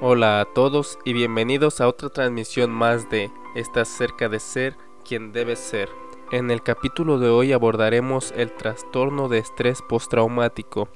[0.00, 5.32] Hola a todos y bienvenidos a otra transmisión más de Estás cerca de ser quien
[5.32, 5.88] debes ser.
[6.30, 10.88] En el capítulo de hoy abordaremos el trastorno de estrés postraumático.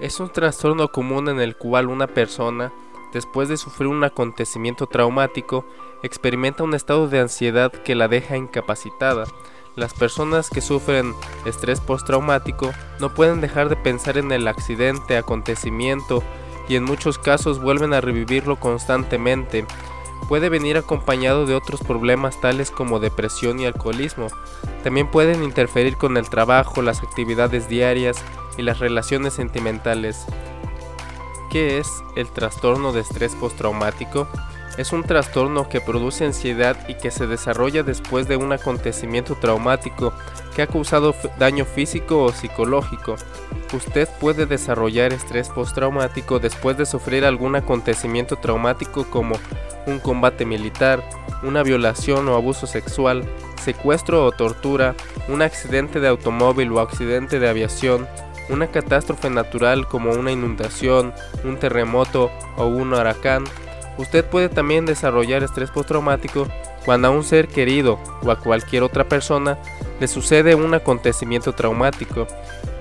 [0.00, 2.74] Es un trastorno común en el cual una persona,
[3.14, 5.64] después de sufrir un acontecimiento traumático,
[6.02, 9.24] experimenta un estado de ansiedad que la deja incapacitada.
[9.76, 11.14] Las personas que sufren
[11.46, 16.22] estrés postraumático no pueden dejar de pensar en el accidente, acontecimiento
[16.70, 19.66] y en muchos casos vuelven a revivirlo constantemente.
[20.28, 24.28] Puede venir acompañado de otros problemas tales como depresión y alcoholismo.
[24.84, 28.22] También pueden interferir con el trabajo, las actividades diarias
[28.56, 30.24] y las relaciones sentimentales.
[31.50, 34.28] ¿Qué es el trastorno de estrés postraumático?
[34.78, 40.12] Es un trastorno que produce ansiedad y que se desarrolla después de un acontecimiento traumático
[40.54, 43.16] que ha causado daño físico o psicológico.
[43.72, 49.36] Usted puede desarrollar estrés postraumático después de sufrir algún acontecimiento traumático como
[49.86, 51.02] un combate militar,
[51.42, 53.24] una violación o abuso sexual,
[53.62, 54.94] secuestro o tortura,
[55.28, 58.08] un accidente de automóvil o accidente de aviación,
[58.48, 61.12] una catástrofe natural como una inundación,
[61.44, 63.44] un terremoto o un huracán,
[64.00, 66.48] Usted puede también desarrollar estrés postraumático
[66.86, 69.58] cuando a un ser querido o a cualquier otra persona
[70.00, 72.26] le sucede un acontecimiento traumático.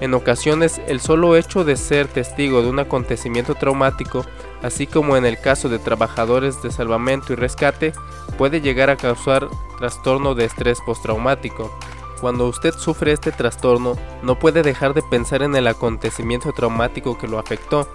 [0.00, 4.24] En ocasiones, el solo hecho de ser testigo de un acontecimiento traumático,
[4.62, 7.92] así como en el caso de trabajadores de salvamento y rescate,
[8.38, 9.48] puede llegar a causar
[9.80, 11.76] trastorno de estrés postraumático.
[12.20, 17.26] Cuando usted sufre este trastorno, no puede dejar de pensar en el acontecimiento traumático que
[17.26, 17.88] lo afectó,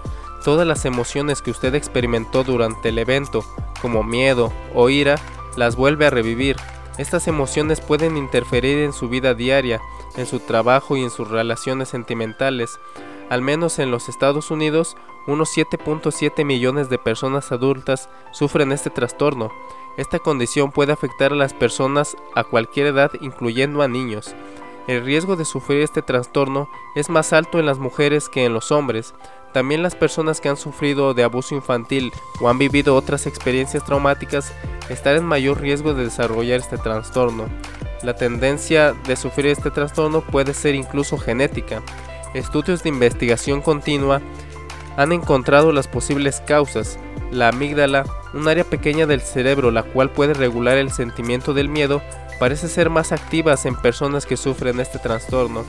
[0.44, 3.42] Todas las emociones que usted experimentó durante el evento,
[3.80, 5.16] como miedo o ira,
[5.56, 6.56] las vuelve a revivir.
[6.98, 9.80] Estas emociones pueden interferir en su vida diaria,
[10.16, 12.78] en su trabajo y en sus relaciones sentimentales.
[13.30, 19.50] Al menos en los Estados Unidos, unos 7.7 millones de personas adultas sufren este trastorno.
[19.96, 24.34] Esta condición puede afectar a las personas a cualquier edad, incluyendo a niños.
[24.86, 28.70] El riesgo de sufrir este trastorno es más alto en las mujeres que en los
[28.70, 29.14] hombres.
[29.54, 34.52] También las personas que han sufrido de abuso infantil o han vivido otras experiencias traumáticas
[34.88, 37.46] están en mayor riesgo de desarrollar este trastorno.
[38.02, 41.82] La tendencia de sufrir este trastorno puede ser incluso genética.
[42.34, 44.20] Estudios de investigación continua
[44.96, 46.98] han encontrado las posibles causas.
[47.30, 52.02] La amígdala, un área pequeña del cerebro la cual puede regular el sentimiento del miedo,
[52.40, 55.64] parece ser más activas en personas que sufren este trastorno.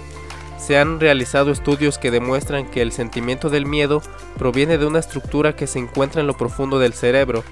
[0.57, 4.01] Se han realizado estudios que demuestran que el sentimiento del miedo
[4.37, 7.43] proviene de una estructura que se encuentra en lo profundo del cerebro.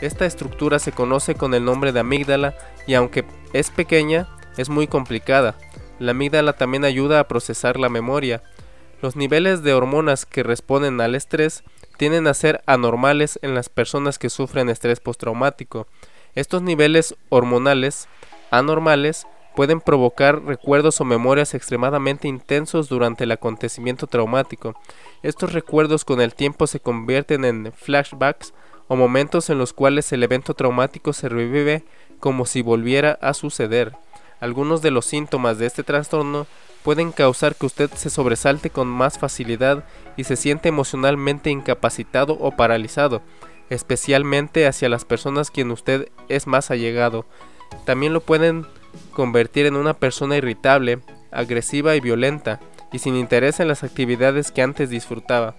[0.00, 2.54] Esta estructura se conoce con el nombre de amígdala
[2.86, 5.56] y aunque es pequeña, es muy complicada.
[5.98, 8.42] La amígdala también ayuda a procesar la memoria.
[9.02, 11.64] Los niveles de hormonas que responden al estrés
[11.96, 15.86] tienden a ser anormales en las personas que sufren estrés postraumático.
[16.34, 18.08] Estos niveles hormonales
[18.50, 24.74] anormales pueden provocar recuerdos o memorias extremadamente intensos durante el acontecimiento traumático.
[25.22, 28.54] Estos recuerdos con el tiempo se convierten en flashbacks
[28.88, 31.84] o momentos en los cuales el evento traumático se revive
[32.18, 33.94] como si volviera a suceder.
[34.40, 36.46] Algunos de los síntomas de este trastorno
[36.82, 39.84] pueden causar que usted se sobresalte con más facilidad
[40.16, 43.22] y se siente emocionalmente incapacitado o paralizado,
[43.68, 47.26] especialmente hacia las personas quien usted es más allegado.
[47.84, 48.66] También lo pueden
[49.12, 52.60] convertir en una persona irritable, agresiva y violenta,
[52.92, 55.54] y sin interés en las actividades que antes disfrutaba.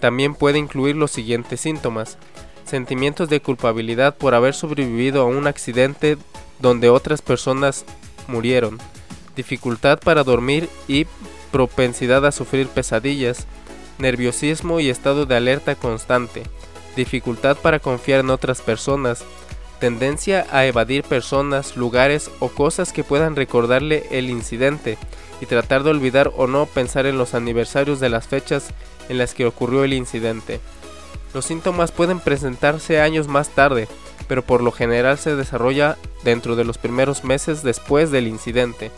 [0.00, 2.18] También puede incluir los siguientes síntomas.
[2.64, 6.16] Sentimientos de culpabilidad por haber sobrevivido a un accidente
[6.60, 7.84] donde otras personas
[8.26, 8.78] murieron.
[9.36, 11.06] Dificultad para dormir y
[11.50, 13.46] propensidad a sufrir pesadillas.
[13.98, 16.42] Nerviosismo y estado de alerta constante.
[16.96, 19.24] Dificultad para confiar en otras personas
[19.82, 24.96] tendencia a evadir personas, lugares o cosas que puedan recordarle el incidente
[25.40, 28.68] y tratar de olvidar o no pensar en los aniversarios de las fechas
[29.08, 30.60] en las que ocurrió el incidente.
[31.34, 33.88] Los síntomas pueden presentarse años más tarde,
[34.28, 38.92] pero por lo general se desarrolla dentro de los primeros meses después del incidente.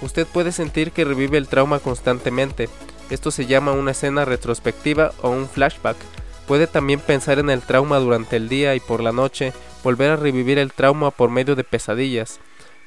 [0.00, 2.70] Usted puede sentir que revive el trauma constantemente.
[3.10, 5.98] Esto se llama una escena retrospectiva o un flashback.
[6.46, 9.52] Puede también pensar en el trauma durante el día y por la noche
[9.82, 12.40] volver a revivir el trauma por medio de pesadillas.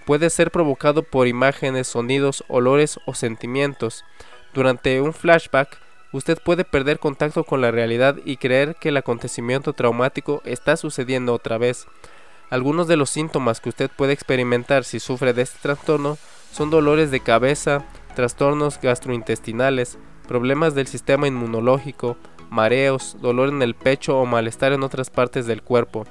[0.06, 4.06] Puede ser provocado por imágenes, sonidos, olores o sentimientos.
[4.54, 5.78] Durante un flashback,
[6.14, 11.34] usted puede perder contacto con la realidad y creer que el acontecimiento traumático está sucediendo
[11.34, 11.86] otra vez.
[12.50, 16.18] Algunos de los síntomas que usted puede experimentar si sufre de este trastorno
[16.52, 17.86] son dolores de cabeza,
[18.16, 22.18] trastornos gastrointestinales, problemas del sistema inmunológico,
[22.50, 26.06] mareos, dolor en el pecho o malestar en otras partes del cuerpo.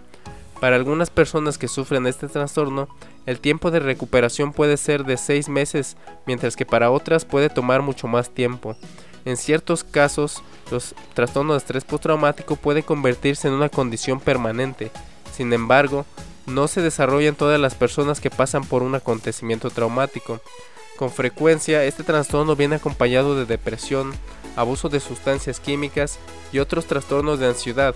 [0.61, 2.89] Para algunas personas que sufren este trastorno,
[3.27, 5.97] el tiempo de recuperación puede ser de 6 meses,
[6.27, 8.77] mientras que para otras puede tomar mucho más tiempo.
[9.25, 14.91] En ciertos casos, los trastornos de estrés postraumático pueden convertirse en una condición permanente.
[15.33, 16.07] Sin embargo,
[16.47, 20.41] no se desarrolla en todas las personas que pasan por un acontecimiento traumático.
[20.97, 24.13] Con frecuencia, este trastorno viene acompañado de depresión,
[24.59, 26.19] abuso de sustancias químicas
[26.53, 27.95] y otros trastornos de ansiedad.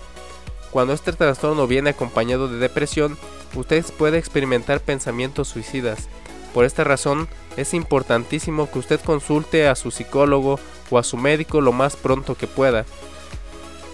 [0.71, 3.17] Cuando este trastorno viene acompañado de depresión,
[3.53, 6.07] usted puede experimentar pensamientos suicidas.
[6.53, 7.27] Por esta razón,
[7.57, 12.35] es importantísimo que usted consulte a su psicólogo o a su médico lo más pronto
[12.35, 12.85] que pueda.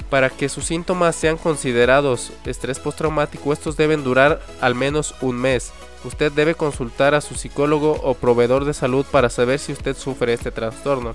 [0.09, 5.71] Para que sus síntomas sean considerados estrés postraumático, estos deben durar al menos un mes.
[6.03, 10.33] Usted debe consultar a su psicólogo o proveedor de salud para saber si usted sufre
[10.33, 11.13] este trastorno.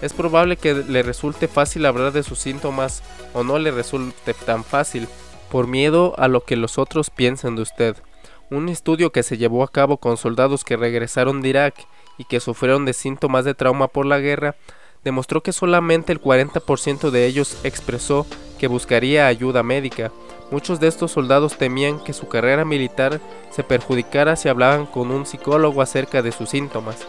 [0.00, 3.02] Es probable que le resulte fácil hablar de sus síntomas
[3.34, 5.08] o no le resulte tan fácil,
[5.50, 7.96] por miedo a lo que los otros piensen de usted.
[8.50, 11.74] Un estudio que se llevó a cabo con soldados que regresaron de Irak
[12.16, 14.56] y que sufrieron de síntomas de trauma por la guerra
[15.04, 18.26] demostró que solamente el 40% de ellos expresó
[18.58, 20.12] que buscaría ayuda médica.
[20.50, 25.26] Muchos de estos soldados temían que su carrera militar se perjudicara si hablaban con un
[25.26, 27.06] psicólogo acerca de sus síntomas.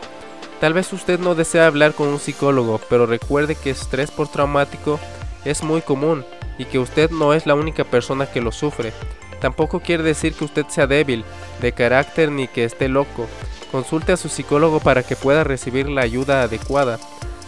[0.60, 5.00] Tal vez usted no desea hablar con un psicólogo, pero recuerde que estrés postraumático
[5.46, 6.26] es muy común
[6.58, 8.92] y que usted no es la única persona que lo sufre.
[9.40, 11.24] Tampoco quiere decir que usted sea débil,
[11.62, 13.28] de carácter ni que esté loco.
[13.72, 17.00] Consulte a su psicólogo para que pueda recibir la ayuda adecuada.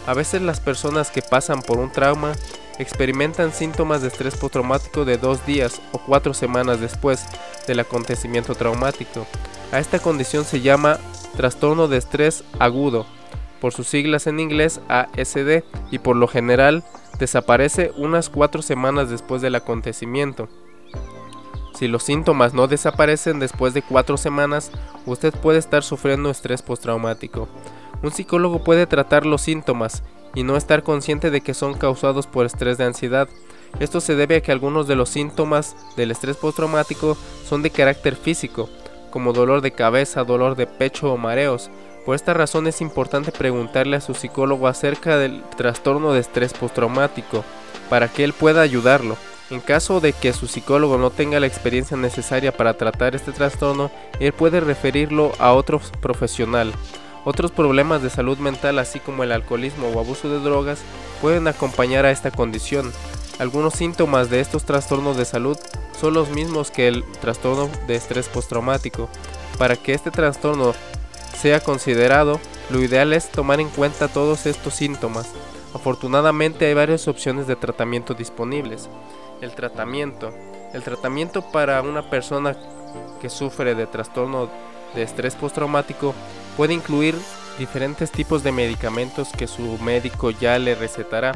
[0.07, 2.31] A veces las personas que pasan por un trauma
[2.79, 7.25] experimentan síntomas de estrés postraumático de dos días o cuatro semanas después
[7.67, 9.27] del acontecimiento traumático.
[9.73, 10.97] A esta condición se llama
[11.35, 13.05] trastorno de estrés agudo,
[13.59, 16.83] por sus siglas en inglés ASD, y por lo general
[17.19, 20.49] desaparece unas cuatro semanas después del acontecimiento.
[21.81, 24.71] Si los síntomas no desaparecen después de cuatro semanas,
[25.05, 27.47] usted puede estar sufriendo estrés postraumático.
[28.03, 30.03] Un psicólogo puede tratar los síntomas
[30.35, 33.27] y no estar consciente de que son causados por estrés de ansiedad.
[33.79, 37.17] Esto se debe a que algunos de los síntomas del estrés postraumático
[37.47, 38.69] son de carácter físico,
[39.11, 41.69] como dolor de cabeza, dolor de pecho o mareos.
[42.05, 47.43] Por esta razón es importante preguntarle a su psicólogo acerca del trastorno de estrés postraumático,
[47.89, 49.17] para que él pueda ayudarlo.
[49.51, 53.91] En caso de que su psicólogo no tenga la experiencia necesaria para tratar este trastorno,
[54.19, 56.71] él puede referirlo a otro profesional.
[57.23, 60.81] Otros problemas de salud mental, así como el alcoholismo o abuso de drogas,
[61.21, 62.91] pueden acompañar a esta condición.
[63.41, 65.57] Algunos síntomas de estos trastornos de salud
[65.99, 69.09] son los mismos que el trastorno de estrés postraumático.
[69.57, 70.75] Para que este trastorno
[71.35, 72.39] sea considerado,
[72.69, 75.25] lo ideal es tomar en cuenta todos estos síntomas.
[75.73, 78.89] Afortunadamente hay varias opciones de tratamiento disponibles.
[79.41, 80.31] El tratamiento.
[80.71, 82.55] El tratamiento para una persona
[83.19, 84.51] que sufre de trastorno
[84.93, 86.13] de estrés postraumático
[86.57, 87.15] Puede incluir
[87.57, 91.33] diferentes tipos de medicamentos que su médico ya le recetará.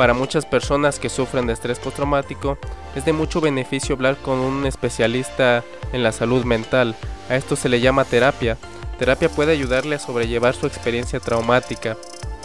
[0.00, 2.56] Para muchas personas que sufren de estrés postraumático,
[2.94, 5.62] es de mucho beneficio hablar con un especialista
[5.92, 6.96] en la salud mental.
[7.28, 8.56] A esto se le llama terapia.
[8.98, 11.98] Terapia puede ayudarle a sobrellevar su experiencia traumática.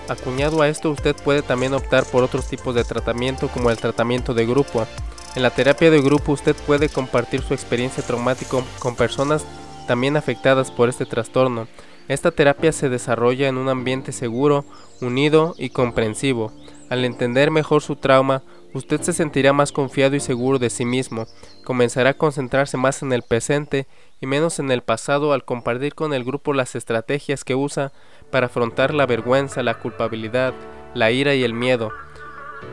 [0.10, 4.34] Acuñado a esto, usted puede también optar por otros tipos de tratamiento como el tratamiento
[4.34, 4.86] de grupo.
[5.34, 9.46] En la terapia de grupo usted puede compartir su experiencia traumática con personas
[9.88, 11.70] también afectadas por este trastorno.
[12.10, 14.66] Esta terapia se desarrolla en un ambiente seguro,
[15.00, 16.52] unido y comprensivo.
[16.90, 21.26] Al entender mejor su trauma, usted se sentirá más confiado y seguro de sí mismo,
[21.64, 23.88] comenzará a concentrarse más en el presente
[24.22, 27.92] y menos en el pasado al compartir con el grupo las estrategias que usa
[28.32, 30.54] para afrontar la vergüenza, la culpabilidad,
[30.94, 31.92] la ira y el miedo.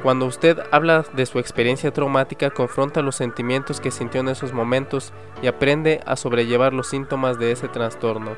[0.02, 5.12] Cuando usted habla de su experiencia traumática, confronta los sentimientos que sintió en esos momentos
[5.42, 8.36] y aprende a sobrellevar los síntomas de ese trastorno.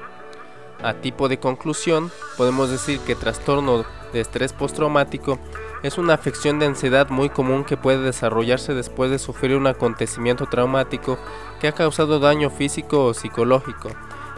[0.84, 5.38] A tipo de conclusión, podemos decir que trastorno de estrés postraumático
[5.82, 10.44] es una afección de ansiedad muy común que puede desarrollarse después de sufrir un acontecimiento
[10.44, 11.18] traumático
[11.58, 13.88] que ha causado daño físico o psicológico.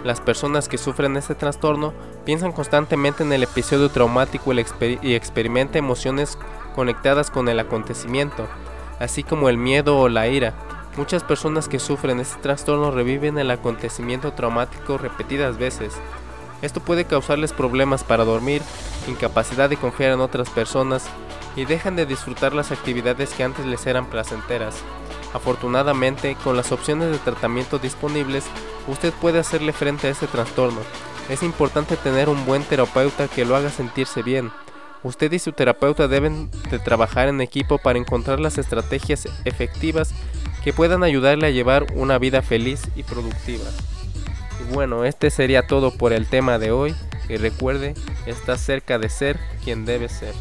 [0.05, 1.93] Las personas que sufren este trastorno
[2.25, 6.39] piensan constantemente en el episodio traumático y experimentan emociones
[6.77, 8.47] conectadas con el acontecimiento,
[9.01, 10.55] así como el miedo o la ira.
[10.97, 15.93] Muchas personas que sufren este trastorno reviven el acontecimiento traumático repetidas veces,
[16.63, 18.63] esto puede causarles problemas para dormir,
[19.09, 21.07] incapacidad de confiar en otras personas
[21.55, 24.77] y dejan de disfrutar las actividades que antes les eran placenteras.
[25.35, 28.45] Afortunadamente, con las opciones de tratamiento disponibles,
[28.89, 30.81] usted puede hacerle frente a este trastorno.
[31.29, 34.51] Es importante tener un buen terapeuta que lo haga sentirse bien.
[35.03, 40.15] Usted y su terapeuta deben de trabajar en equipo para encontrar las estrategias efectivas
[40.65, 43.65] que puedan ayudarle a llevar una vida feliz y productiva.
[44.73, 46.95] Bueno, este sería todo por el tema de hoy
[47.29, 47.95] y recuerde,
[48.27, 50.35] está cerca de ser quien debe ser.